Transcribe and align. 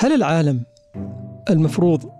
هل 0.00 0.12
العالم 0.12 0.60
المفروض 1.50 2.10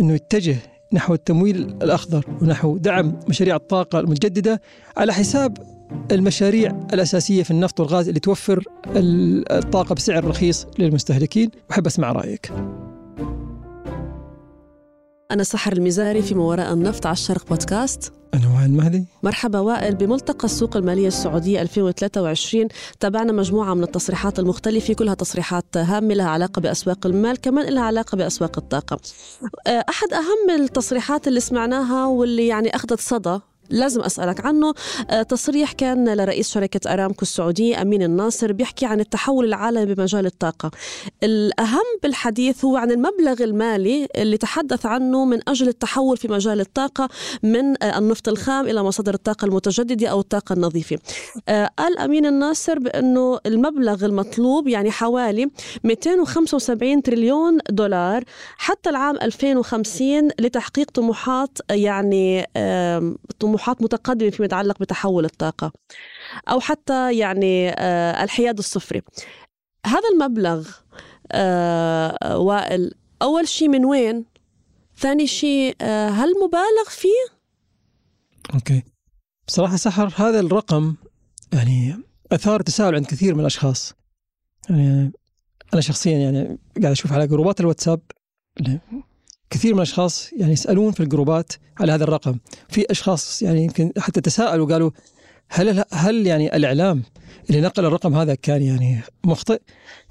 إنه 0.00 0.14
يتجه 0.14 0.56
نحو 0.92 1.14
التمويل 1.14 1.56
الأخضر 1.56 2.24
ونحو 2.42 2.76
دعم 2.76 3.20
مشاريع 3.28 3.56
الطاقة 3.56 4.00
المتجددة 4.00 4.60
على 4.96 5.12
حساب 5.12 5.58
المشاريع 6.12 6.86
الأساسية 6.92 7.42
في 7.42 7.50
النفط 7.50 7.80
والغاز 7.80 8.08
اللي 8.08 8.20
توفر 8.20 8.64
الطاقة 9.50 9.94
بسعر 9.94 10.24
رخيص 10.24 10.66
للمستهلكين 10.78 11.50
واحب 11.70 11.86
أسمع 11.86 12.12
رأيك. 12.12 12.52
أنا 15.30 15.42
سحر 15.42 15.72
المزاري 15.72 16.22
في 16.22 16.34
ما 16.34 16.42
وراء 16.42 16.72
النفط 16.72 17.06
على 17.06 17.12
الشرق 17.12 17.48
بودكاست. 17.48 18.12
أنا 18.34 18.56
وائل 18.56 18.70
مهدي. 18.70 19.04
مرحبا 19.22 19.58
وائل. 19.58 19.94
بملتقى 19.94 20.44
السوق 20.44 20.76
المالية 20.76 21.08
السعودية 21.08 21.62
2023 21.62 22.68
تابعنا 23.00 23.32
مجموعة 23.32 23.74
من 23.74 23.82
التصريحات 23.82 24.38
المختلفة 24.38 24.94
كلها 24.94 25.14
تصريحات 25.14 25.76
هامة 25.76 26.14
لها 26.14 26.28
علاقة 26.28 26.60
بأسواق 26.60 27.06
المال 27.06 27.40
كمان 27.40 27.68
لها 27.74 27.82
علاقة 27.82 28.16
بأسواق 28.16 28.58
الطاقة. 28.58 28.98
أحد 29.66 30.08
أهم 30.12 30.60
التصريحات 30.62 31.28
اللي 31.28 31.40
سمعناها 31.40 32.06
واللي 32.06 32.46
يعني 32.46 32.76
أخذت 32.76 33.00
صدى 33.00 33.38
لازم 33.70 34.00
أسألك 34.00 34.46
عنه. 34.46 34.74
آه، 35.10 35.22
تصريح 35.22 35.72
كان 35.72 36.14
لرئيس 36.14 36.50
شركة 36.52 36.92
أرامكو 36.92 37.22
السعودية 37.22 37.82
أمين 37.82 38.02
الناصر 38.02 38.52
بيحكي 38.52 38.86
عن 38.86 39.00
التحول 39.00 39.44
العالمي 39.44 39.94
بمجال 39.94 40.26
الطاقة. 40.26 40.70
الأهم 41.22 41.84
بالحديث 42.02 42.64
هو 42.64 42.76
عن 42.76 42.90
المبلغ 42.90 43.42
المالي 43.44 44.08
اللي 44.16 44.36
تحدث 44.36 44.86
عنه 44.86 45.24
من 45.24 45.48
أجل 45.48 45.68
التحول 45.68 46.16
في 46.16 46.28
مجال 46.28 46.60
الطاقة 46.60 47.08
من 47.42 47.82
آه، 47.82 47.98
النفط 47.98 48.28
الخام 48.28 48.66
إلى 48.66 48.82
مصادر 48.82 49.14
الطاقة 49.14 49.44
المتجددة 49.44 50.08
أو 50.08 50.20
الطاقة 50.20 50.52
النظيفة. 50.52 50.98
آه، 51.48 51.70
قال 51.78 51.98
أمين 51.98 52.26
الناصر 52.26 52.78
بأنه 52.78 53.38
المبلغ 53.46 54.04
المطلوب 54.04 54.68
يعني 54.68 54.90
حوالي 54.90 55.50
275 55.84 57.02
تريليون 57.02 57.58
دولار 57.70 58.24
حتى 58.56 58.90
العام 58.90 59.16
2050 59.22 60.28
لتحقيق 60.40 60.90
طموحات 60.90 61.58
يعني 61.70 62.46
طموحات 63.38 63.57
طموحات 63.58 63.82
متقدمة 63.82 64.30
فيما 64.30 64.46
يتعلق 64.46 64.78
بتحول 64.78 65.24
الطاقة 65.24 65.72
أو 66.48 66.60
حتى 66.60 67.18
يعني 67.18 67.70
آه، 67.70 68.24
الحياد 68.24 68.58
الصفري. 68.58 69.02
هذا 69.86 70.08
المبلغ 70.14 70.68
آه، 71.32 72.38
وائل 72.38 72.94
أول 73.22 73.48
شيء 73.48 73.68
من 73.68 73.84
وين؟ 73.84 74.24
ثاني 74.96 75.26
شيء 75.26 75.76
آه، 75.80 76.08
هل 76.08 76.28
مبالغ 76.44 76.88
فيه؟ 76.88 77.38
أوكي. 78.54 78.82
بصراحة 79.46 79.76
سحر 79.76 80.12
هذا 80.16 80.40
الرقم 80.40 80.94
يعني 81.52 81.96
أثار 82.32 82.62
تساؤل 82.62 82.94
عند 82.94 83.06
كثير 83.06 83.34
من 83.34 83.40
الأشخاص. 83.40 83.94
يعني 84.70 85.12
أنا 85.72 85.80
شخصيا 85.80 86.18
يعني 86.18 86.58
قاعد 86.82 86.92
أشوف 86.92 87.12
على 87.12 87.26
جروبات 87.26 87.60
الواتساب 87.60 88.00
كثير 89.50 89.72
من 89.72 89.78
الأشخاص 89.78 90.30
يعني 90.32 90.52
يسألون 90.52 90.92
في 90.92 91.00
الجروبات 91.00 91.52
على 91.80 91.92
هذا 91.92 92.04
الرقم. 92.04 92.38
في 92.68 92.86
أشخاص 92.90 93.42
يعني 93.42 93.64
يمكن 93.64 93.92
حتى 93.98 94.20
تساءلوا 94.20 94.66
قالوا 94.66 94.90
هل 95.48 95.84
هل 95.92 96.26
يعني 96.26 96.56
الإعلام 96.56 97.02
اللي 97.50 97.60
نقل 97.60 97.84
الرقم 97.84 98.14
هذا 98.14 98.34
كان 98.34 98.62
يعني 98.62 99.00
مخطئ؟ 99.24 99.60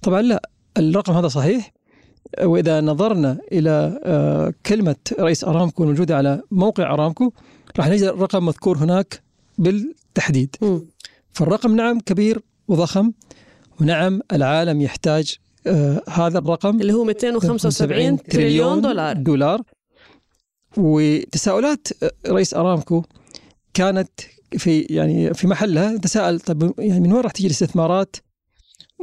طبعا 0.04 0.22
لا 0.22 0.50
الرقم 0.78 1.14
هذا 1.14 1.28
صحيح. 1.28 1.74
وإذا 2.44 2.82
نظرنا 2.82 3.40
إلى 3.52 4.00
آه، 4.04 4.54
كلمة 4.66 4.96
رئيس 5.20 5.44
أرامكو 5.44 5.84
الموجودة 5.84 6.18
على 6.18 6.42
موقع 6.52 6.94
أرامكو 6.94 7.32
راح 7.78 7.88
نجد 7.88 8.04
الرقم 8.04 8.46
مذكور 8.46 8.78
هناك 8.78 9.22
بالتحديد. 9.58 10.56
فالرقم 11.32 11.76
نعم 11.76 12.00
كبير 12.00 12.42
وضخم 12.68 13.12
ونعم 13.82 14.22
العالم 14.32 14.82
يحتاج 14.82 15.38
آه 15.68 16.02
هذا 16.10 16.38
الرقم 16.40 16.82
اللي 16.82 16.94
هو 16.94 17.04
275 17.04 18.23
تريليون 18.23 18.82
دولار. 18.82 19.16
دولار. 19.16 19.62
وتساؤلات 20.78 21.88
رئيس 22.28 22.54
أرامكو 22.54 23.04
كانت 23.73 24.10
في 24.58 24.80
يعني 24.82 25.33
في 25.33 25.48
محلها 25.48 25.98
تساءل 25.98 26.39
طيب 26.39 26.73
يعني 26.80 27.00
من 27.00 27.14
وين 27.14 27.22
راح 27.22 27.32
تجي 27.32 27.48
الاستثمارات؟ 27.48 28.16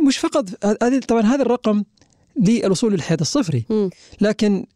مش 0.06 0.18
فقط 0.18 0.64
هذه 0.82 0.98
طبعا 0.98 1.22
هذا 1.22 1.42
الرقم 1.42 1.84
للوصول 2.36 2.92
للحياد 2.92 3.20
الصفري. 3.20 3.64
لكن 4.20 4.66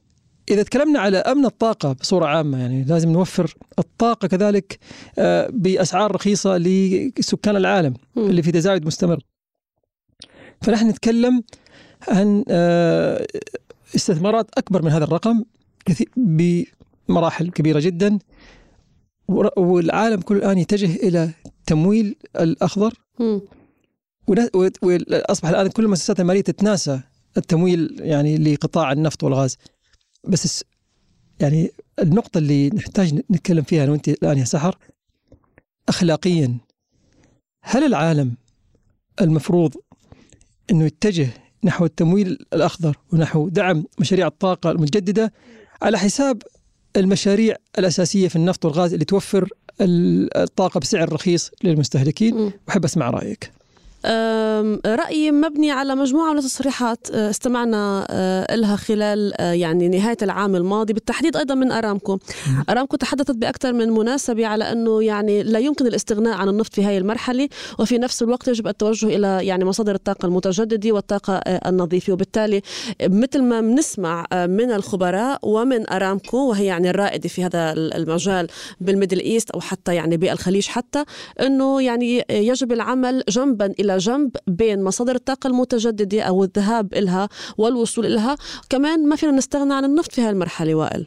إذا 0.50 0.62
تكلمنا 0.62 1.00
على 1.00 1.18
أمن 1.18 1.44
الطاقة 1.44 1.92
بصورة 1.92 2.26
عامة 2.26 2.58
يعني 2.58 2.84
لازم 2.84 3.10
نوفر 3.12 3.54
الطاقة 3.78 4.28
كذلك 4.28 4.78
آه، 5.18 5.48
بأسعار 5.52 6.14
رخيصة 6.14 6.56
لسكان 6.56 7.56
العالم 7.56 7.94
اللي 8.16 8.42
في 8.42 8.52
تزايد 8.52 8.86
مستمر. 8.86 9.18
فنحن 10.62 10.88
نتكلم 10.88 11.42
عن 12.08 12.44
آه، 12.48 13.26
استثمارات 13.96 14.50
أكبر 14.58 14.82
من 14.82 14.90
هذا 14.90 15.04
الرقم 15.04 15.44
بمراحل 16.16 17.50
كبيرة 17.50 17.80
جدا. 17.80 18.18
والعالم 19.56 20.20
كله 20.20 20.38
الآن 20.38 20.58
يتجه 20.58 20.96
إلى 20.96 21.30
تمويل 21.66 22.16
الأخضر. 22.40 22.94
وأصبح 24.82 25.48
الآن 25.48 25.68
كل 25.68 25.84
المؤسسات 25.84 26.20
المالية 26.20 26.40
تتناسى 26.40 27.00
التمويل 27.36 27.96
يعني 28.00 28.38
لقطاع 28.38 28.92
النفط 28.92 29.24
والغاز. 29.24 29.56
بس 30.24 30.64
يعني 31.40 31.70
النقطة 31.98 32.38
اللي 32.38 32.70
نحتاج 32.70 33.14
نتكلم 33.14 33.62
فيها 33.62 33.84
أنا 33.84 33.92
وأنت 33.92 34.08
الآن 34.08 34.38
يا 34.38 34.44
سحر 34.44 34.78
أخلاقيا 35.88 36.58
هل 37.62 37.84
العالم 37.84 38.36
المفروض 39.20 39.74
أنه 40.70 40.84
يتجه 40.84 41.28
نحو 41.64 41.84
التمويل 41.84 42.38
الأخضر 42.52 42.96
ونحو 43.12 43.48
دعم 43.48 43.84
مشاريع 43.98 44.26
الطاقة 44.26 44.70
المتجددة 44.70 45.32
على 45.82 45.98
حساب 45.98 46.42
المشاريع 46.96 47.56
الأساسية 47.78 48.28
في 48.28 48.36
النفط 48.36 48.64
والغاز 48.64 48.92
اللي 48.92 49.04
توفر 49.04 49.48
الطاقة 49.80 50.80
بسعر 50.80 51.12
رخيص 51.12 51.50
للمستهلكين. 51.64 52.52
وأحب 52.68 52.84
أسمع 52.84 53.10
رأيك. 53.10 53.50
رأيي 54.04 55.30
مبني 55.30 55.70
على 55.70 55.94
مجموعة 55.94 56.32
من 56.32 56.38
التصريحات 56.38 57.10
أه، 57.10 57.30
استمعنا 57.30 58.06
أه، 58.10 58.56
لها 58.56 58.76
خلال 58.76 59.40
أه، 59.40 59.52
يعني 59.52 59.88
نهاية 59.88 60.16
العام 60.22 60.56
الماضي 60.56 60.92
بالتحديد 60.92 61.36
أيضا 61.36 61.54
من 61.54 61.72
أرامكو. 61.72 62.18
أرامكو 62.70 62.96
تحدثت 62.96 63.30
بأكثر 63.30 63.72
من 63.72 63.90
مناسبة 63.90 64.46
على 64.46 64.72
أنه 64.72 65.02
يعني 65.02 65.42
لا 65.42 65.58
يمكن 65.58 65.86
الاستغناء 65.86 66.34
عن 66.34 66.48
النفط 66.48 66.74
في 66.74 66.84
هذه 66.84 66.98
المرحلة 66.98 67.48
وفي 67.78 67.98
نفس 67.98 68.22
الوقت 68.22 68.48
يجب 68.48 68.68
التوجه 68.68 69.06
إلى 69.06 69.46
يعني 69.46 69.64
مصادر 69.64 69.94
الطاقة 69.94 70.26
المتجددة 70.26 70.92
والطاقة 70.92 71.34
النظيفة. 71.36 72.12
وبالتالي 72.12 72.62
مثل 73.02 73.42
ما 73.42 73.60
بنسمع 73.60 74.26
من 74.32 74.70
الخبراء 74.70 75.38
ومن 75.42 75.90
أرامكو 75.90 76.48
وهي 76.48 76.64
يعني 76.64 76.90
الرائدة 76.90 77.28
في 77.28 77.44
هذا 77.44 77.72
المجال 77.72 78.48
بالميدل 78.80 79.20
إيست 79.20 79.50
أو 79.50 79.60
حتى 79.60 79.94
يعني 79.94 80.16
بالخليج 80.16 80.66
حتى 80.66 81.04
أنه 81.40 81.82
يعني 81.82 82.24
يجب 82.30 82.72
العمل 82.72 83.22
جنبا 83.28 83.74
إلى 83.80 83.87
إلى 83.88 83.98
جنب 83.98 84.36
بين 84.46 84.84
مصادر 84.84 85.14
الطاقة 85.14 85.46
المتجددة 85.48 86.22
أو 86.22 86.44
الذهاب 86.44 86.94
إلها 86.94 87.28
والوصول 87.58 88.06
إلها. 88.06 88.36
كمان 88.70 89.08
ما 89.08 89.16
فينا 89.16 89.32
نستغنى 89.32 89.74
عن 89.74 89.84
النفط 89.84 90.12
في 90.12 90.20
هالمرحلة 90.20 90.74
وائل. 90.74 91.06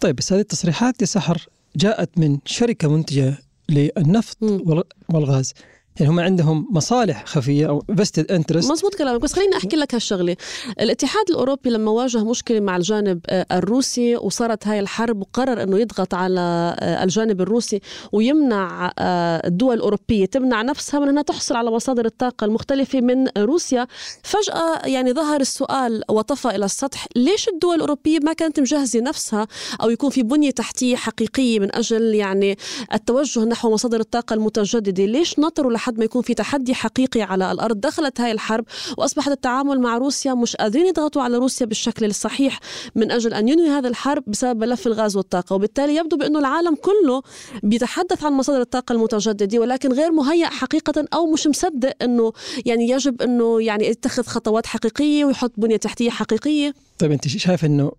طيب 0.00 0.16
بس 0.16 0.32
هذه 0.32 0.40
التصريحات 0.40 1.00
يا 1.00 1.06
سحر 1.06 1.48
جاءت 1.76 2.18
من 2.18 2.38
شركة 2.44 2.88
منتجة 2.88 3.38
للنفط 3.68 4.36
م. 4.42 4.82
والغاز. 5.14 5.52
يعني 6.00 6.12
هم 6.12 6.20
عندهم 6.20 6.68
مصالح 6.70 7.24
خفية 7.26 7.68
أو 7.68 7.84
vested 7.96 8.32
interest 8.32 8.70
مزبوط 8.70 8.94
كلامك 8.94 9.20
بس 9.20 9.32
خليني 9.32 9.56
أحكي 9.56 9.76
لك 9.76 9.94
هالشغلة. 9.94 10.36
الاتحاد 10.80 11.24
الأوروبي 11.30 11.70
لما 11.70 11.90
واجه 11.90 12.24
مشكلة 12.24 12.60
مع 12.60 12.76
الجانب 12.76 13.20
آه، 13.26 13.46
الروسي 13.52 14.16
وصارت 14.16 14.66
هاي 14.66 14.80
الحرب 14.80 15.20
وقرر 15.20 15.62
إنه 15.62 15.78
يضغط 15.78 16.14
على 16.14 16.76
آه، 16.80 17.04
الجانب 17.04 17.40
الروسي 17.40 17.80
ويمنع 18.12 18.92
آه، 18.98 19.46
الدول 19.46 19.76
الأوروبية 19.76 20.26
تمنع 20.26 20.62
نفسها 20.62 21.00
من 21.00 21.08
إنها 21.08 21.22
تحصل 21.22 21.56
على 21.56 21.70
مصادر 21.70 22.06
الطاقة 22.06 22.44
المختلفة 22.44 23.00
من 23.00 23.28
روسيا. 23.38 23.86
فجأة 24.22 24.86
يعني 24.86 25.12
ظهر 25.12 25.40
السؤال 25.40 26.02
وطفى 26.10 26.48
إلى 26.48 26.64
السطح 26.64 27.06
ليش 27.16 27.48
الدول 27.48 27.74
الأوروبية 27.74 28.18
ما 28.22 28.32
كانت 28.32 28.60
مجهزة 28.60 29.00
نفسها 29.00 29.46
أو 29.82 29.90
يكون 29.90 30.10
في 30.10 30.22
بنية 30.22 30.50
تحتية 30.50 30.96
حقيقية 30.96 31.60
من 31.60 31.76
أجل 31.76 32.14
يعني 32.14 32.56
التوجه 32.94 33.44
نحو 33.44 33.70
مصادر 33.70 34.00
الطاقة 34.00 34.34
المتجددة؟ 34.34 35.04
ليش 35.04 35.38
نطروا 35.38 35.72
لحد 35.72 35.87
لحد 35.88 35.98
ما 35.98 36.04
يكون 36.04 36.22
في 36.22 36.34
تحدي 36.34 36.74
حقيقي 36.74 37.22
على 37.22 37.52
الأرض 37.52 37.80
دخلت 37.80 38.20
هاي 38.20 38.32
الحرب 38.32 38.64
وأصبحت 38.98 39.28
التعامل 39.28 39.80
مع 39.80 39.98
روسيا 39.98 40.34
مش 40.34 40.56
قادرين 40.56 40.86
يضغطوا 40.86 41.22
على 41.22 41.36
روسيا 41.36 41.66
بالشكل 41.66 42.04
الصحيح 42.04 42.60
من 42.94 43.10
أجل 43.10 43.34
أن 43.34 43.48
ينهي 43.48 43.68
هذا 43.68 43.88
الحرب 43.88 44.22
بسبب 44.26 44.60
ملف 44.60 44.86
الغاز 44.86 45.16
والطاقة. 45.16 45.54
وبالتالي 45.54 45.96
يبدو 45.96 46.16
بأنه 46.16 46.38
العالم 46.38 46.74
كله 46.74 47.22
بيتحدث 47.62 48.24
عن 48.24 48.32
مصادر 48.32 48.60
الطاقة 48.60 48.92
المتجددة 48.92 49.58
ولكن 49.58 49.92
غير 49.92 50.12
مهيأ 50.12 50.46
حقيقة 50.46 51.04
أو 51.14 51.32
مش 51.32 51.46
مصدق 51.46 51.92
أنه 52.02 52.32
يعني 52.66 52.88
يجب 52.88 53.22
أنه 53.22 53.62
يعني 53.62 53.86
يتخذ 53.86 54.22
خطوات 54.22 54.66
حقيقية 54.66 55.24
ويحط 55.24 55.52
بنية 55.56 55.76
تحتية 55.76 56.10
حقيقية. 56.10 56.74
طيب 56.98 57.12
أنت 57.12 57.28
شايف 57.28 57.64
أنه 57.64 57.92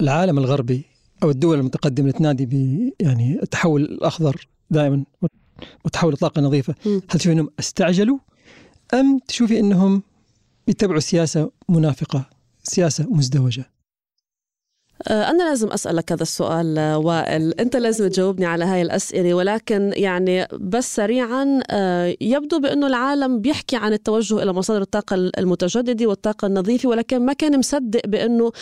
العالم 0.00 0.38
الغربي 0.38 0.84
أو 1.22 1.30
الدول 1.30 1.58
المتقدمة 1.58 2.10
تنادي 2.10 2.46
ب 2.46 2.52
يعني 3.00 3.42
التحول 3.42 3.82
الأخضر 3.82 4.48
دائما؟ 4.70 5.04
وتحول 5.84 6.12
لطاقه 6.12 6.42
نظيفة. 6.42 6.74
هل 6.84 7.00
تشوفي 7.00 7.32
أنهم 7.32 7.50
استعجلوا؟ 7.58 8.18
أم 8.94 9.18
تشوفي 9.28 9.60
أنهم 9.60 10.02
يتبعوا 10.68 11.00
سياسة 11.00 11.50
منافقة 11.68 12.24
سياسة 12.62 13.06
مزدوجة؟ 13.10 13.70
آه، 15.08 15.30
أنا 15.30 15.42
لازم 15.42 15.68
أسألك 15.68 16.12
هذا 16.12 16.22
السؤال 16.22 16.78
آه، 16.78 16.98
وائل. 16.98 17.54
أنت 17.60 17.76
لازم 17.76 18.08
تجاوبني 18.08 18.46
على 18.46 18.64
هاي 18.64 18.82
الأسئلة 18.82 19.34
ولكن 19.34 19.92
يعني 19.96 20.46
بس 20.52 20.96
سريعا 20.96 21.60
آه، 21.70 22.16
يبدو 22.20 22.60
بأنه 22.60 22.86
العالم 22.86 23.40
بيحكي 23.40 23.76
عن 23.76 23.92
التوجه 23.92 24.42
إلى 24.42 24.52
مصادر 24.52 24.82
الطاقة 24.82 25.14
المتجددة 25.14 26.06
والطاقة 26.06 26.46
النظيفة 26.46 26.88
ولكن 26.88 27.26
ما 27.26 27.32
كان 27.32 27.58
مصدق 27.58 28.06
بأنه 28.06 28.52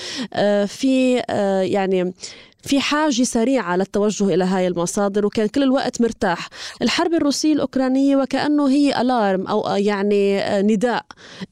في 0.66 1.22
يعني 1.62 2.14
في 2.62 2.80
حاجة 2.80 3.22
سريعة 3.22 3.76
للتوجه 3.76 4.34
إلى 4.34 4.44
هاي 4.44 4.66
المصادر 4.66 5.26
وكان 5.26 5.46
كل 5.46 5.62
الوقت 5.62 6.00
مرتاح. 6.00 6.48
الحرب 6.82 7.14
الروسية 7.14 7.52
الأوكرانية 7.52 8.16
وكأنه 8.16 8.68
هي 8.68 9.00
ألارم 9.00 9.46
أو 9.46 9.76
يعني 9.76 10.40
نداء 10.62 11.06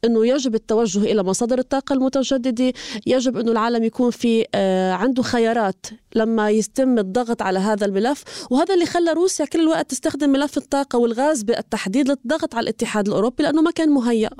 أنه 0.05 0.27
يجب 0.27 0.55
التوجه 0.55 0.99
إلى 0.99 1.23
مصادر 1.23 1.59
الطاقة 1.59 1.93
المتجددة. 1.93 2.73
يجب 3.06 3.37
أنه 3.37 3.53
العالم 3.53 3.85
يكون 3.85 4.11
في 4.11 4.47
آه، 4.55 4.93
عنده 4.93 5.23
خيارات 5.23 5.87
لما 6.15 6.51
يتم 6.51 6.99
الضغط 6.99 7.43
على 7.43 7.59
هذا 7.59 7.87
الملف. 7.87 8.25
وهذا 8.50 8.75
اللي 8.75 8.87
خلى 8.87 9.12
روسيا 9.12 9.45
كل 9.45 9.61
الوقت 9.61 9.91
تستخدم 9.91 10.31
ملف 10.31 10.57
الطاقة 10.59 10.99
والغاز 10.99 11.43
بالتحديد 11.43 12.09
للضغط 12.09 12.55
على 12.55 12.65
الاتحاد 12.65 13.09
الأوروبي 13.09 13.43
لأنه 13.43 13.62
ما 13.62 13.71
كان 13.71 13.89
مهيأ. 13.91 14.31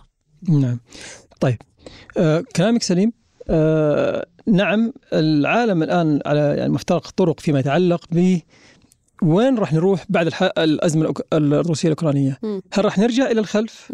نعم. 0.49 0.81
طيب 1.40 1.58
آه 2.17 2.44
كلامك 2.56 2.82
سليم. 2.82 3.23
آه 3.49 4.26
نعم 4.46 4.93
العالم 5.12 5.82
الآن 5.82 6.20
على 6.26 6.41
يعني 6.41 6.73
مفترق 6.73 7.11
طرق 7.11 7.41
فيما 7.41 7.61
يتعلق 7.61 8.05
ب 8.11 8.38
وين 9.23 9.58
راح 9.58 9.73
نروح 9.73 10.05
بعد 10.08 10.31
الأزمة 10.58 11.14
الروسية 11.32 11.88
الأوكرانية؟ 11.88 12.38
هل 12.73 12.85
راح 12.85 12.99
نرجع 12.99 13.31
إلى 13.31 13.41
الخلف 13.41 13.93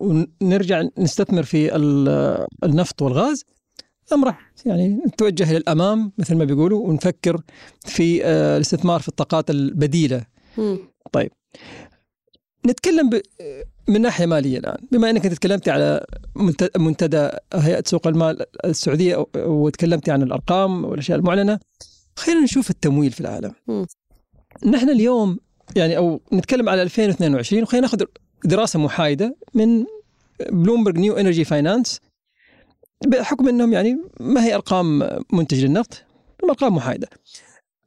ونرجع 0.00 0.82
نستثمر 0.98 1.42
في 1.42 1.76
النفط 2.64 3.02
والغاز 3.02 3.44
أم 4.12 4.24
راح 4.24 4.52
يعني 4.66 4.88
نتوجه 5.06 5.52
للامام 5.52 6.12
مثل 6.18 6.34
ما 6.36 6.44
بيقولوا 6.44 6.88
ونفكر 6.88 7.40
في 7.84 8.24
آه، 8.24 8.56
الاستثمار 8.56 9.00
في 9.00 9.08
الطاقات 9.08 9.50
البديلة. 9.50 10.26
طيب 11.12 11.30
نتكلم 12.66 13.10
من 13.88 14.00
ناحية 14.00 14.26
مالية 14.26 14.58
الآن 14.58 14.76
بما 14.92 15.10
إنك 15.10 15.24
أنت 15.26 15.34
تكلمتي 15.34 15.70
على 15.70 16.06
منتدى 16.78 17.28
هيئة 17.54 17.82
سوق 17.86 18.06
المال 18.06 18.46
السعودية 18.64 19.26
وتكلمتي 19.36 20.10
عن 20.10 20.22
الأرقام 20.22 20.84
والأشياء 20.84 21.18
المعلنة 21.18 21.58
خلينا 22.16 22.40
نشوف 22.40 22.70
التمويل 22.70 23.12
في 23.12 23.20
العالم 23.20 23.52
م. 23.68 23.84
نحن 24.66 24.90
اليوم 24.90 25.38
يعني 25.76 25.96
أو 25.96 26.20
نتكلم 26.32 26.68
على 26.68 26.82
2022 26.82 27.62
وخلينا 27.62 27.86
ناخذ 27.86 28.04
دراسة 28.44 28.78
محايدة 28.78 29.36
من 29.54 29.84
Bloomberg 30.50 30.98
New 30.98 31.16
Energy 31.16 31.44
Finance 31.44 32.00
بحكم 33.06 33.48
إنهم 33.48 33.72
يعني 33.72 33.98
ما 34.20 34.44
هي 34.44 34.54
أرقام 34.54 35.18
منتج 35.32 35.64
للنفط 35.64 36.04
أرقام 36.44 36.74
محايدة 36.74 37.08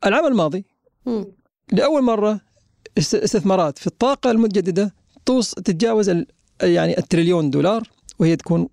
العام 0.05 0.27
الماضي 0.27 0.65
م. 1.05 1.23
لأول 1.71 2.01
مرة 2.03 2.41
استثمارات 2.97 3.79
في 3.79 3.87
الطاقة 3.87 4.31
المتجددة 4.31 4.93
توص 5.25 5.53
تتجاوز 5.53 6.09
يعني 6.61 6.97
التريليون 6.97 7.49
دولار 7.49 7.89
وهي 8.19 8.35
تكون 8.35 8.67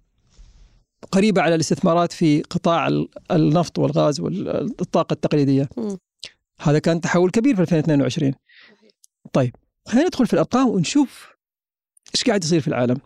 قريبة 1.12 1.42
على 1.42 1.54
الاستثمارات 1.54 2.12
في 2.12 2.42
قطاع 2.42 2.88
النفط 3.30 3.78
والغاز 3.78 4.20
والطاقة 4.20 5.12
التقليدية. 5.12 5.68
م. 5.76 5.96
هذا 6.60 6.78
كان 6.78 7.00
تحول 7.00 7.30
كبير 7.30 7.54
في 7.54 7.62
2022 7.62 8.34
طيب 9.32 9.56
خلينا 9.88 10.06
ندخل 10.06 10.26
في 10.26 10.32
الأرقام 10.32 10.68
ونشوف 10.68 11.32
إيش 12.14 12.24
قاعد 12.24 12.44
يصير 12.44 12.60
في 12.60 12.68
العالم. 12.68 12.96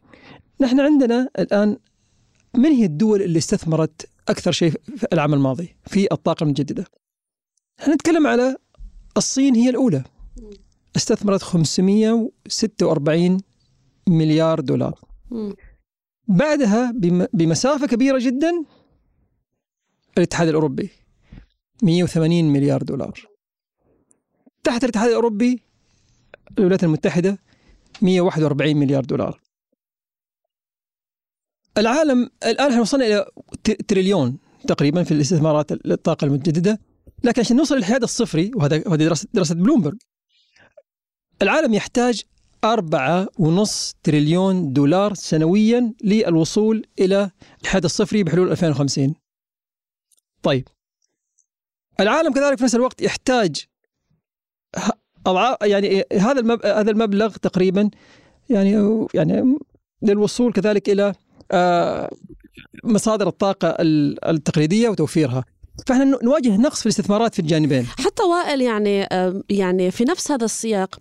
نحن 0.61 0.81
عندنا 0.81 1.29
الآن 1.39 1.79
من 2.55 2.71
هي 2.71 2.85
الدول 2.85 3.23
اللي 3.23 3.39
استثمرت 3.39 4.09
أكثر 4.29 4.53
شيء 4.53 4.73
في 4.97 5.07
العام 5.13 5.35
الماضي 5.35 5.77
في 5.87 6.09
الطاقة 6.13 6.45
المتجددة؟ 6.45 6.85
نتكلم 7.89 8.27
على 8.27 8.57
الصين 9.17 9.55
هي 9.55 9.71
الأولى. 9.71 10.05
استثمرت 10.97 11.43
546 11.43 13.39
مليار 14.09 14.61
دولار. 14.61 15.01
بعدها 16.29 16.93
بمسافة 17.33 17.87
كبيرة 17.87 18.19
جدا 18.19 18.65
الاتحاد 20.19 20.49
الأوروبي 20.49 20.91
180 21.83 22.45
مليار 22.53 22.83
دولار. 22.83 23.27
تحت 24.65 24.85
الاتحاد 24.85 25.09
الأوروبي 25.09 25.63
الولايات 26.59 26.85
المتحدة 26.85 27.39
141 28.03 28.77
مليار 28.77 29.05
دولار. 29.05 29.41
العالم 31.79 32.31
الآن 32.47 32.71
إحنا 32.71 32.81
وصلنا 32.81 33.07
إلى 33.07 33.27
تريليون 33.89 34.39
تقريبا 34.69 35.03
في 35.03 35.15
الاستثمارات 35.15 35.73
الطاقة 35.73 36.25
المتجددة. 36.25 36.81
لكن 37.25 37.41
عشان 37.41 37.57
نوصل 37.57 37.77
للحياد 37.77 38.03
الصفري 38.03 38.51
وهذا 38.55 38.77
دراسة 38.77 39.29
دراسة 39.35 39.55
بلومبرج 39.55 39.97
العالم 41.43 41.75
يحتاج 41.75 42.23
أربعة 42.65 43.29
ونص 43.39 43.95
تريليون 44.03 44.73
دولار 44.73 45.15
سنويا 45.15 45.93
للوصول 46.05 46.87
إلى 46.99 47.31
الحد 47.63 47.85
الصفري 47.85 48.23
بحلول 48.23 48.51
2050 48.51 49.15
طيب. 50.43 50.69
العالم 52.01 52.33
كذلك 52.33 52.59
في 52.59 52.65
نفس 52.65 52.75
الوقت 52.75 53.03
يحتاج 53.03 53.65
يعني 55.63 56.05
هذا 56.13 56.59
هذا 56.65 56.91
المبلغ 56.91 57.37
تقريبا 57.37 57.91
يعني 58.51 59.07
يعني 59.15 59.59
للوصول 60.03 60.53
كذلك 60.53 60.89
إلى 60.89 61.15
آه، 61.53 62.11
مصادر 62.85 63.29
الطاقة 63.29 63.77
التقليدية 63.81 64.89
وتوفيرها. 64.89 65.45
فإحنا 65.87 66.05
نواجه 66.23 66.57
نقص 66.57 66.81
في 66.81 66.87
الاستثمارات 66.87 67.35
في 67.35 67.41
الجانبين. 67.41 67.87
حتى 68.17 68.23
وائل 68.23 68.63
يعني 68.63 69.09
يعني 69.51 69.91
في 69.91 70.05
نفس 70.05 70.31
هذا 70.31 70.45
السياق. 70.45 70.99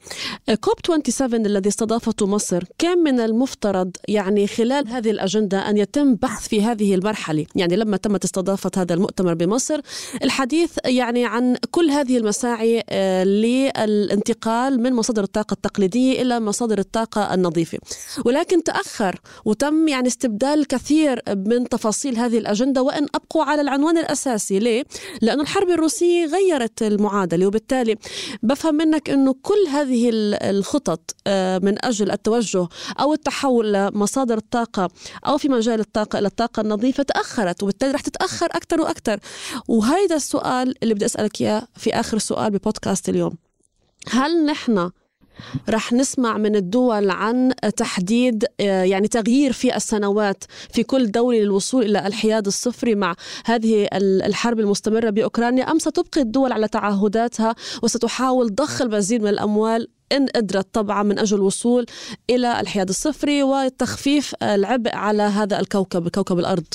كوب 0.62 0.76
27 0.86 1.46
الذي 1.46 1.70
استضافته 1.70 2.28
مصر 2.28 2.64
كان 2.78 2.98
من 2.98 3.20
المفترض 3.20 3.92
يعني 4.08 4.48
خلال 4.48 4.88
هذه 4.88 5.12
الأجندة 5.12 5.70
أن 5.70 5.78
يتم 5.78 6.16
بحث 6.16 6.48
في 6.48 6.62
هذه 6.62 6.96
المرحلة؟ 6.96 7.46
يعني 7.56 7.76
لما 7.76 7.98
تمت 7.98 8.24
استضافة 8.24 8.72
هذا 8.78 8.94
المؤتمر 8.94 9.34
بمصر 9.34 9.80
الحديث 10.24 10.72
يعني 10.86 11.26
عن 11.26 11.58
كل 11.72 11.90
هذه 11.90 12.18
المساعي 12.18 12.84
آه، 12.90 13.24
للانتقال 13.24 14.82
من 14.82 14.94
مصادر 14.94 15.24
الطاقة 15.24 15.54
التقليدية 15.54 16.22
إلى 16.22 16.40
مصادر 16.40 16.80
الطاقة 16.80 17.34
النظيفة. 17.34 17.78
ولكن 18.26 18.64
تأخر 18.64 19.20
وتم 19.46 19.88
يعني 19.88 20.08
استبدال 20.08 20.60
الكثير 20.60 21.22
من 21.28 21.70
تفاصيل 21.70 22.18
هذه 22.18 22.38
الأجندة 22.38 22.82
وإن 22.82 23.08
أبقوا 23.16 23.44
على 23.44 23.62
العنوان 23.62 23.98
الأساسي 23.98 24.60
ليه؟ 24.60 24.84
لأنه 25.22 25.42
الحرب 25.42 25.70
الروسية 25.70 26.26
غيرت 26.26 26.84
المعادلة 27.06 27.48
وبالتالي 27.48 27.96
بفهم 28.44 28.76
منك 28.76 29.10
أنه 29.10 29.36
كل 29.42 29.68
هذه 29.72 30.10
الخطط 30.42 31.16
آه، 31.28 31.58
من 31.58 31.86
أجل 31.86 32.12
التوجه 32.12 32.68
أو 33.00 33.14
التحول 33.14 33.74
لمصادر 33.74 34.38
الطاقة 34.38 34.90
أو 35.28 35.38
في 35.38 35.50
مجال 35.50 35.80
الطاقة 35.80 36.20
إلى 36.20 36.28
الطاقة 36.28 36.62
النظيفة 36.62 37.04
تأخرت 37.04 37.64
وبالتالي 37.64 37.92
رح 37.92 38.02
تتأخر 38.02 38.46
أكثر 38.46 38.82
وأكثر 38.82 39.20
وهيدا 39.68 40.16
السؤال 40.16 40.84
اللي 40.84 40.94
بدي 40.94 41.06
أسألك 41.06 41.42
إياه 41.42 41.68
في 41.76 41.94
آخر 41.94 42.18
سؤال 42.18 42.52
ببودكاست 42.52 43.10
اليوم. 43.10 43.38
هل 44.10 44.46
نحن 44.46 44.92
رح 45.70 45.94
نسمع 45.94 46.38
من 46.38 46.56
الدول 46.56 47.10
عن 47.10 47.52
تحديد 47.78 48.46
آه، 48.60 48.84
يعني 48.84 49.08
تغيير 49.08 49.54
في 49.54 49.76
السنوات 49.76 50.44
في 50.70 50.84
كل 50.84 51.12
دولة 51.12 51.40
للوصول 51.40 51.84
إلى 51.84 52.08
الحياد 52.08 52.48
الصفري 52.48 52.96
مع 52.96 53.16
هذه 53.46 53.88
الحرب 53.94 54.60
المستمرة 54.60 55.10
بأوكرانيا. 55.10 55.72
أم 55.72 55.80
ستبقي 55.80 56.22
الدول 56.22 56.52
على 56.52 56.68
تعهداتها 56.68 57.56
وستحاول 57.84 58.56
ضخ 58.56 58.82
المزيد 58.82 59.22
من 59.22 59.30
الأموال 59.30 59.88
إن 60.12 60.28
قدرت 60.36 60.74
طبعا 60.74 61.04
من 61.04 61.20
أجل 61.20 61.38
الوصول 61.38 61.86
إلى 62.30 62.60
الحياد 62.60 62.90
الصفري 62.90 63.44
وتخفيف 63.44 64.36
العبء 64.44 64.96
على 64.96 65.24
هذا 65.24 65.60
الكوكب 65.60 66.08
كوكب 66.08 66.40
الأرض؟ 66.40 66.66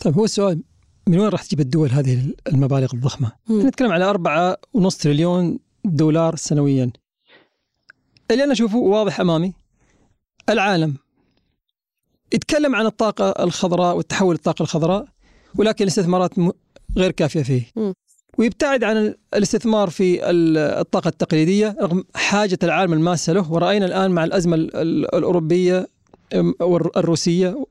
طيب 0.00 0.14
هو 0.14 0.24
السؤال 0.24 0.62
من 1.08 1.18
وين 1.18 1.28
راح 1.28 1.44
تجيب 1.44 1.60
الدول 1.60 1.88
هذه 1.88 2.34
المبالغ 2.48 2.88
الضخمة؟ 2.94 3.32
نتكلم 3.50 3.92
على 3.92 4.04
أربعة 4.04 4.56
ونص 4.74 4.96
تريليون 4.96 5.58
دولار 5.84 6.36
سنويا. 6.36 6.90
اللي 8.30 8.44
أنا 8.44 8.52
أشوفه 8.52 8.76
واضح 8.76 9.20
أمامي. 9.20 9.52
العالم 10.50 10.96
يتكلم 12.32 12.74
عن 12.74 12.86
الطاقة 12.86 13.44
الخضراء 13.44 13.96
والتحول 13.96 14.34
للطاقه 14.34 14.62
الخضراء 14.62 15.04
ولكن 15.54 15.84
الاستثمارات 15.84 16.30
غير 16.96 17.10
كافية 17.10 17.42
فيه. 17.42 17.94
ويبتعد 18.38 18.84
عن 18.84 19.14
الاستثمار 19.34 19.90
في 19.90 20.30
الطاقة 20.80 21.08
التقليدية 21.08 21.76
رغم 21.80 22.04
حاجة 22.14 22.58
العالم 22.62 22.92
الماسة 22.92 23.32
له. 23.32 23.52
ورأينا 23.52 23.86
الآن 23.86 24.10
مع 24.10 24.24
الأزمة 24.24 24.56
الأوروبية 24.56 25.88
والروسيه 26.60 27.64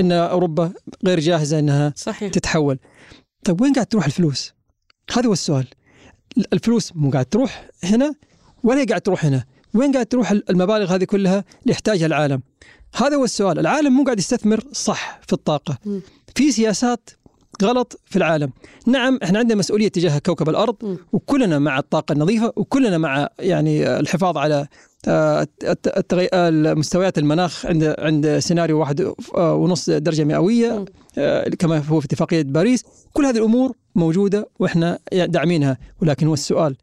إن 0.00 0.12
أوروبا 0.12 0.72
غير 1.06 1.20
جاهزة 1.20 1.58
إنها 1.58 1.92
صحيح. 1.96 2.32
تتحول. 2.32 2.78
طيب 3.44 3.60
وين 3.60 3.72
قاعد 3.72 3.86
تروح 3.86 4.04
الفلوس؟ 4.04 4.52
هذا 5.12 5.26
هو 5.26 5.32
السؤال. 5.32 5.66
الفلوس 6.52 6.96
مو 6.96 7.10
قاعد 7.10 7.26
تروح 7.26 7.68
هنا 7.84 8.14
ولا 8.62 8.84
قاعد 8.84 9.00
تروح 9.00 9.24
هنا؟ 9.24 9.44
وين 9.74 9.92
قاعد 9.92 10.06
تروح 10.06 10.30
المبالغ 10.30 10.94
هذه 10.94 11.04
كلها 11.04 11.44
اللي 11.62 11.72
يحتاجها 11.72 12.06
العالم؟ 12.06 12.42
هذا 12.94 13.16
هو 13.16 13.24
السؤال. 13.24 13.58
العالم 13.58 13.92
مو 13.92 14.04
قاعد 14.04 14.18
يستثمر 14.18 14.64
صح 14.72 15.20
في 15.26 15.32
الطاقة. 15.32 15.78
في 16.34 16.52
سياسات 16.52 17.10
غلط 17.62 18.00
في 18.04 18.16
العالم. 18.16 18.50
نعم 18.86 19.18
إحنا 19.22 19.38
عندنا 19.38 19.58
مسؤولية 19.58 19.88
تجاه 19.88 20.18
كوكب 20.18 20.48
الأرض 20.48 20.98
وكلنا 21.12 21.58
مع 21.58 21.78
الطاقة 21.78 22.12
النظيفة 22.12 22.52
وكلنا 22.56 22.98
مع 22.98 23.28
يعني 23.38 24.00
الحفاظ 24.00 24.38
على 24.38 24.66
آه، 25.08 25.46
مستويات 26.74 27.18
المناخ 27.18 27.66
عند 27.66 27.94
عند 27.98 28.38
سيناريو 28.38 28.80
واحد 28.80 29.12
آه، 29.36 29.54
ونص 29.54 29.90
درجة 29.90 30.24
مئوية 30.24 30.84
آه، 31.18 31.48
كما 31.48 31.78
هو 31.78 32.00
في 32.00 32.06
اتفاقية 32.06 32.42
باريس. 32.42 32.84
كل 33.12 33.26
هذه 33.26 33.36
الأمور 33.36 33.76
موجودة 33.94 34.48
وإحنا 34.58 34.98
داعمينها. 35.12 35.78
ولكن 36.02 36.26
هو 36.26 36.34
السؤال 36.34 36.76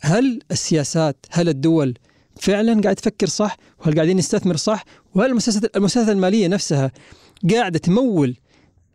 هل 0.00 0.40
السياسات 0.50 1.26
هل 1.30 1.48
الدول 1.48 1.94
فعلا 2.36 2.80
قاعد 2.80 2.96
تفكر 2.96 3.26
صح؟ 3.26 3.56
وهل 3.78 3.94
قاعدين 3.94 4.16
نستثمر 4.16 4.56
صح؟ 4.56 4.84
وهل 5.14 5.28
المؤسسات 5.28 5.76
المؤسسات 5.76 6.08
المالية 6.08 6.48
نفسها 6.48 6.92
قاعدة 7.50 7.78
تمول 7.78 8.36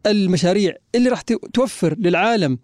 المشاريع 0.06 0.76
اللي 0.96 1.10
راح 1.10 1.22
توفر 1.54 1.96
للعالم 2.00 2.60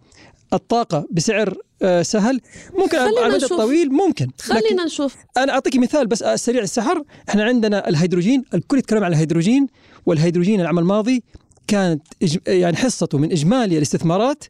الطاقة 0.52 1.06
بسعر 1.10 1.54
آه، 1.82 2.02
سهل؟ 2.02 2.40
ممكن 2.78 2.98
على 2.98 3.26
المدى 3.26 3.44
الطويل 3.44 3.92
ممكن 3.92 4.30
خلينا 4.40 4.84
نشوف. 4.84 5.16
أنا 5.36 5.52
أعطيك 5.52 5.76
مثال 5.76 6.06
بس 6.06 6.24
سريع 6.34 6.62
السحر. 6.62 7.04
إحنا 7.28 7.44
عندنا 7.44 7.88
الهيدروجين 7.88 8.44
الكل 8.54 8.78
يتكلم 8.78 9.04
عن 9.04 9.12
الهيدروجين 9.12 9.66
والهيدروجين 10.06 10.60
العام 10.60 10.78
الماضي 10.78 11.22
كانت 11.66 12.02
يعني 12.46 12.76
حصته 12.76 13.18
من 13.18 13.32
إجمالي 13.32 13.76
الاستثمارات 13.76 14.44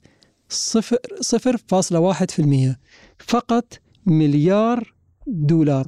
صفر 0.49 0.97
صفر 1.21 1.57
فاصلة 1.69 2.01
واحد 2.01 2.31
في 2.31 2.39
المية 2.39 2.79
فقط 3.19 3.65
مليار 4.07 4.95
دولار. 5.27 5.87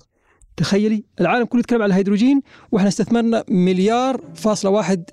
تخيلي 0.57 1.05
العالم 1.21 1.45
كله 1.45 1.61
يتكلم 1.61 1.83
على 1.83 1.91
الهيدروجين 1.91 2.41
وإحنا 2.73 2.89
استثمرنا 2.89 3.45
مليار 3.49 4.21
فاصلة 4.35 4.71
واحد 4.71 5.05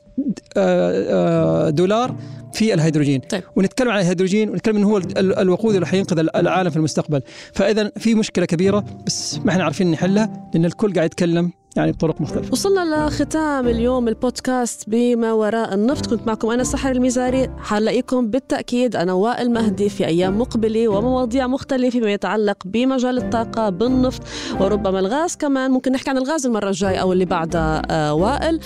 آه، 0.57 1.67
آه، 1.67 1.69
دولار 1.69 2.15
في 2.53 2.73
الهيدروجين 2.73 3.19
طيب. 3.19 3.43
ونتكلم 3.55 3.89
عن 3.89 3.99
الهيدروجين 3.99 4.49
ونتكلم 4.49 4.77
انه 4.77 4.89
هو 4.89 4.97
الوقود 5.17 5.73
اللي 5.73 5.87
حينقذ 5.87 6.19
العالم 6.35 6.69
في 6.69 6.77
المستقبل 6.77 7.21
فإذا 7.53 7.91
في 7.97 8.15
مشكلة 8.15 8.45
كبيرة 8.45 8.85
بس 9.05 9.39
ما 9.39 9.51
إحنا 9.51 9.63
عارفين 9.63 9.91
نحلها 9.91 10.49
لأن 10.53 10.65
الكل 10.65 10.93
قاعد 10.93 11.05
يتكلم 11.05 11.51
يعني 11.75 11.91
بطرق 11.91 12.21
مختلفة. 12.21 12.51
وصلنا 12.51 13.07
لختام 13.07 13.67
اليوم 13.67 14.07
البودكاست 14.07 14.83
بما 14.87 15.33
وراء 15.33 15.73
النفط. 15.73 16.05
كنت 16.07 16.27
معكم 16.27 16.49
أنا 16.49 16.63
سحر 16.63 16.91
المزاري 16.91 17.49
حلاقيكم 17.57 18.29
بالتأكيد. 18.29 18.95
أنا 18.95 19.13
وائل 19.13 19.51
مهدي 19.51 19.89
في 19.89 20.05
أيام 20.05 20.39
مقبلة 20.39 20.87
ومواضيع 20.87 21.47
مختلفة 21.47 21.89
فيما 21.89 22.13
يتعلق 22.13 22.57
بمجال 22.65 23.17
الطاقة 23.17 23.69
بالنفط 23.69 24.21
وربما 24.59 24.99
الغاز 24.99 25.35
كمان. 25.35 25.71
ممكن 25.71 25.91
نحكي 25.91 26.09
عن 26.09 26.17
الغاز 26.17 26.45
المرة 26.45 26.67
الجاية 26.69 26.97
أو 26.97 27.13
اللي 27.13 27.25
بعدها. 27.25 27.81
آه 27.89 28.13
وائل 28.13 28.59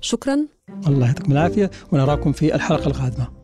شكرا. 0.00 0.38
الله 0.86 1.06
يعطيكم 1.06 1.32
العافية 1.32 1.70
ونراكم 1.92 2.32
في 2.32 2.54
الحلقة 2.54 2.86
القادمة. 2.86 3.41